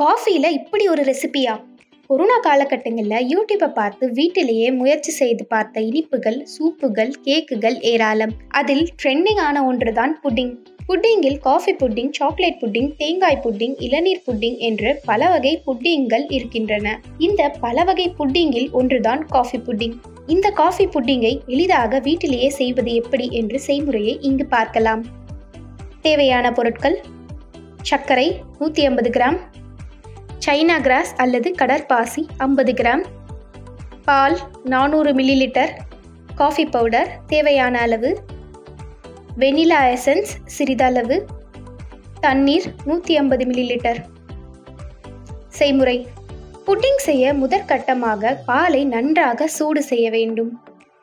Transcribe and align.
காஃபியில் 0.00 0.54
இப்படி 0.58 0.88
ஒரு 0.88 1.02
ரெசிபியா? 1.02 1.54
கொரோனா 2.06 2.36
காலகட்டங்களில் 2.40 3.26
யூடியூப்பை 3.32 3.68
பார்த்து 3.68 4.04
வீட்டிலேயே 4.12 4.68
முயற்சி 4.72 5.10
செய்து 5.10 5.44
பார்த்த 5.46 5.80
இனிப்புகள் 5.80 6.38
சூப்புகள் 6.52 7.10
கேக்குகள் 7.26 7.76
ஏராளம். 7.80 8.32
அதில் 8.48 8.88
ட்ரெண்டிங் 9.02 9.40
ஆன 9.46 9.64
ஒன்று 9.64 9.92
தான் 9.92 10.14
புட்டிங். 10.22 10.52
புட்டிங்கில் 10.88 11.38
காஃபி 11.38 11.72
புட்டிங் 11.72 12.10
சாக்லேட் 12.10 12.58
புட்டிங் 12.62 12.90
தேங்காய் 12.96 13.40
புட்டிங் 13.44 13.76
இளநீர் 13.78 14.22
புட்டிங் 14.26 14.58
என்று 14.58 15.00
பல 15.04 15.28
வகை 15.28 15.62
புட்டிங்கள் 15.66 16.26
இருக்கின்றன. 16.28 16.96
இந்த 17.18 17.48
பல 17.48 17.84
வகை 17.84 18.14
புட்டிங்கில் 18.18 18.70
ஒன்றுதான் 18.70 19.26
காஃபி 19.26 19.58
புட்டிங் 19.58 19.96
இந்த 20.26 20.50
காஃபி 20.50 20.86
புட்டிங்கை 20.86 21.40
எளிதாக 21.46 22.00
வீட்டிலேயே 22.08 22.50
செய்வது 22.50 22.94
எப்படி 22.94 23.28
என்று 23.32 23.60
செய்முறையை 23.66 24.16
இங்கு 24.20 24.46
பார்க்கலாம். 24.46 25.04
தேவையான 26.00 26.52
பொருட்கள். 26.52 26.98
சர்க்கரை 27.82 28.28
நூற்றி 28.58 28.84
ஐம்பது 28.84 29.10
கிராம். 29.10 29.40
சைனா 30.44 30.76
கிராஸ் 30.84 31.10
அல்லது 31.22 31.48
கடற்பாசி 31.60 32.22
ஐம்பது 32.44 32.72
கிராம். 32.72 33.02
பால் 34.04 34.36
நானூறு 34.72 35.10
மில்லி 35.12 35.34
லிட்டர் 35.40 35.72
காஃபி 36.38 36.64
பவுடர் 36.66 37.10
தேவையான 37.26 37.80
அளவு. 37.80 38.10
வெனிலா 39.42 39.80
எசன்ஸ் 39.96 40.32
சிறிதளவு. 40.56 41.16
தண்ணீர் 42.20 42.68
நூற்றி 42.84 43.16
ஐம்பது 43.16 43.44
மில்லி 43.50 43.64
லிட்டர் 43.72 44.00
செய்முறை. 45.58 45.98
புட்டிங் 46.66 47.02
செய்ய 47.08 47.34
முதற்கட்டமாக 47.34 48.32
பாலை 48.48 48.82
நன்றாக 48.84 49.48
சூடு 49.56 49.82
செய்ய 49.82 50.06
வேண்டும். 50.10 50.50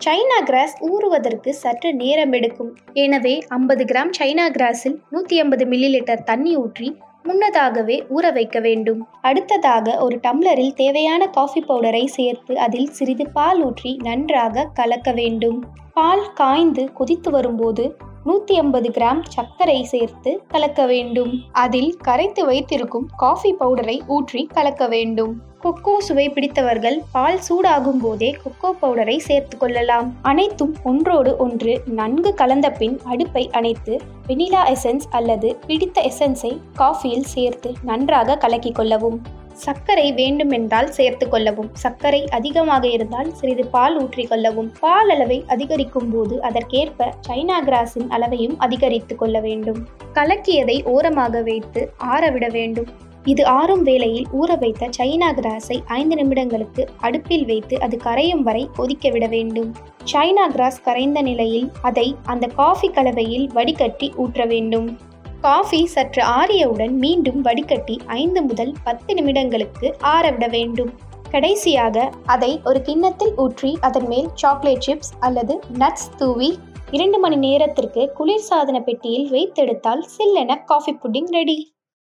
சைனா 0.00 0.38
கிராஸ் 0.44 0.76
ஊறுவதற்கு 0.90 1.52
சற்று 1.62 1.92
நேரம் 2.02 2.32
எடுக்கும். 2.32 2.72
எனவே 3.04 3.34
ஐம்பது 3.58 3.84
கிராம் 3.84 4.14
சைனா 4.20 4.48
கிராஸில் 4.56 4.96
நூற்றி 5.10 5.38
ஐம்பது 5.44 5.66
மில்லி 5.66 5.90
லிட்டர் 5.96 6.26
தண்ணி 6.30 6.54
ஊற்றி 6.56 6.88
முன்னதாகவே 7.26 8.04
ஊற 8.08 8.32
வைக்க 8.32 8.60
வேண்டும். 8.60 9.06
அடுத்ததாக 9.20 9.96
ஒரு 9.98 10.16
டம்ளரில் 10.22 10.74
தேவையான 10.74 11.26
காஃபி 11.26 11.60
பவுடரை 11.60 12.04
சேர்த்து 12.06 12.58
அதில் 12.58 12.90
சிறிது 12.90 13.28
பால் 13.28 13.62
ஊற்றி 13.62 13.96
நன்றாக 14.02 14.68
கலக்க 14.74 15.12
வேண்டும். 15.12 15.64
பால் 15.94 16.32
காய்ந்து 16.32 16.92
கொதித்து 16.92 17.30
வரும்போது 17.30 17.96
நூற்றி 18.28 18.54
ஐம்பது 18.60 18.88
கிராம் 18.96 19.20
சர்க்கரை 19.34 19.76
சேர்த்து 19.90 20.30
கலக்க 20.52 20.86
வேண்டும். 20.86 21.32
அதில் 21.64 21.90
கரைத்து 22.06 22.42
வைத்திருக்கும் 22.46 23.06
காஃபி 23.16 23.50
பவுடரை 23.60 23.96
ஊற்றி 24.14 24.42
கலக்க 24.56 24.88
வேண்டும். 24.94 25.34
கொக்கோ 25.64 25.94
சுவை 26.06 26.26
பிடித்தவர்கள் 26.28 26.98
பால் 27.12 27.40
சூடாகும் 27.46 28.00
போதே 28.04 28.30
கொக்கோ 28.42 28.70
பவுடரை 28.82 29.16
சேர்த்து 29.28 29.56
கொள்ளலாம். 29.56 30.08
அனைத்தும் 30.22 30.74
ஒன்றோடு 30.84 31.32
ஒன்று 31.46 31.74
நன்கு 32.00 32.32
கலந்த 32.34 32.70
பின் 32.70 32.98
அடுப்பை 33.04 33.44
அணைத்து 33.52 33.94
வெனிலா 34.28 34.64
எசன்ஸ் 34.74 35.08
அல்லது 35.10 35.50
பிடித்த 35.66 36.00
எசன்ஸை 36.10 36.52
காஃபியில் 36.82 37.28
சேர்த்து 37.34 37.72
நன்றாக 37.82 38.38
கலக்கிக் 38.44 38.74
கொள்ளவும். 38.74 39.18
சர்க்கரை 39.64 40.12
வேண்டுமென்றால் 40.12 40.90
சேர்த்து 40.90 41.28
கொள்ளவும். 41.28 41.70
சர்க்கரை 41.72 42.20
அதிகமாக 42.28 42.84
இருந்தால் 42.88 43.30
சிறிது 43.34 43.64
பால் 43.66 43.96
ஊற்றிக்கொள்ளவும் 44.02 44.70
பால் 44.80 45.10
அளவை 45.10 45.38
அதிகரிக்கும் 45.46 46.10
போது 46.10 46.42
அதற்கேற்ப 46.42 47.08
சைனா 47.28 47.58
கிராஸின் 47.68 48.08
அளவையும் 48.08 48.56
அதிகரித்து 48.58 49.16
கொள்ள 49.16 49.40
வேண்டும். 49.40 49.80
கலக்கியதை 50.12 50.78
ஓரமாக 50.94 51.42
வைத்து 51.42 51.82
ஆறவிட 51.96 52.48
வேண்டும். 52.48 52.88
இது 53.24 53.46
ஆறும் 53.46 53.82
வேளையில் 53.82 54.26
ஊற 54.40 54.58
வைத்த 54.58 54.88
சைனா 54.98 55.28
கிராஸை 55.38 55.76
ஐந்து 55.86 56.16
நிமிடங்களுக்கு 56.16 56.82
அடுப்பில் 57.00 57.46
வைத்து 57.46 57.80
அது 57.80 57.96
கரையும் 58.04 58.44
வரை 58.48 58.68
கொதிக்க 58.76 59.10
விட 59.10 59.26
வேண்டும். 59.26 59.70
சைனா 60.12 60.44
கிராஸ் 60.46 60.82
கரைந்த 60.82 61.20
நிலையில் 61.22 61.68
அதை 61.82 62.06
அந்த 62.24 62.46
காஃபி 62.46 62.88
கலவையில் 62.88 63.46
வடிகட்டி 63.54 64.12
ஊற்ற 64.16 64.46
வேண்டும். 64.46 64.88
காஃபி 65.40 65.86
சற்று 65.86 66.22
ஆறியவுடன் 66.22 66.90
மீண்டும் 66.90 67.40
வடிகட்டி 67.40 67.98
ஐந்து 68.06 68.42
முதல் 68.42 68.72
பத்து 68.84 69.14
நிமிடங்களுக்கு 69.14 69.94
ஆறவிட 70.00 70.46
வேண்டும். 70.46 70.90
கடைசியாக 71.30 72.10
அதை 72.26 72.60
ஒரு 72.64 72.82
கிண்ணத்தில் 72.82 73.34
ஊற்றி 73.36 73.78
அதன் 73.80 74.06
மேல் 74.06 74.28
சாக்லேட் 74.34 74.84
சிப்ஸ் 74.86 75.12
அல்லது 75.20 75.60
நட்ஸ் 75.78 76.10
தூவி 76.16 76.58
இரண்டு 76.90 77.18
மணி 77.18 77.36
நேரத்திற்கு 77.36 78.12
குளிர்சாதன 78.18 78.80
பெட்டியில் 78.80 79.30
வைத்தெடுத்தால் 79.30 80.04
சில்லென 80.18 80.64
காஃபி 80.64 80.98
புட்டிங் 81.02 81.30
ரெடி. 81.30 81.75